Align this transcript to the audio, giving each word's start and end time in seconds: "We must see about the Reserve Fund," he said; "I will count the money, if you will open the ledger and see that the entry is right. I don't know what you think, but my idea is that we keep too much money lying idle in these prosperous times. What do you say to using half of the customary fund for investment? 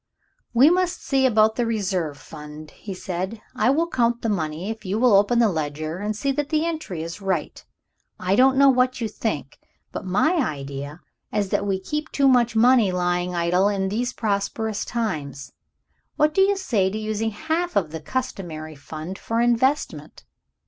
"We 0.51 0.71
must 0.71 1.03
see 1.03 1.27
about 1.27 1.57
the 1.57 1.65
Reserve 1.67 2.17
Fund," 2.17 2.71
he 2.71 2.91
said; 2.95 3.39
"I 3.55 3.69
will 3.69 3.87
count 3.87 4.23
the 4.23 4.29
money, 4.29 4.71
if 4.71 4.83
you 4.83 4.97
will 4.97 5.13
open 5.13 5.37
the 5.37 5.47
ledger 5.47 5.99
and 5.99 6.15
see 6.15 6.31
that 6.31 6.49
the 6.49 6.65
entry 6.65 7.03
is 7.03 7.21
right. 7.21 7.63
I 8.19 8.35
don't 8.35 8.57
know 8.57 8.69
what 8.71 8.99
you 8.99 9.07
think, 9.07 9.59
but 9.91 10.03
my 10.03 10.37
idea 10.37 11.01
is 11.31 11.49
that 11.49 11.67
we 11.67 11.79
keep 11.79 12.11
too 12.11 12.27
much 12.27 12.55
money 12.55 12.91
lying 12.91 13.35
idle 13.35 13.69
in 13.69 13.89
these 13.89 14.11
prosperous 14.11 14.85
times. 14.85 15.53
What 16.15 16.33
do 16.33 16.41
you 16.41 16.57
say 16.57 16.89
to 16.89 16.97
using 16.97 17.29
half 17.29 17.75
of 17.75 17.91
the 17.91 18.01
customary 18.01 18.73
fund 18.73 19.19
for 19.19 19.39
investment? 19.39 20.25